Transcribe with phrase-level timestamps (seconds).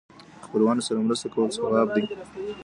[0.41, 2.03] د خپلوانو سره مرسته کول ثواب دی.